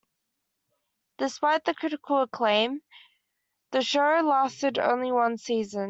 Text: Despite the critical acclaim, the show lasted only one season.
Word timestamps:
Despite 1.19 1.63
the 1.65 1.75
critical 1.75 2.23
acclaim, 2.23 2.81
the 3.69 3.83
show 3.83 4.21
lasted 4.25 4.79
only 4.79 5.11
one 5.11 5.37
season. 5.37 5.79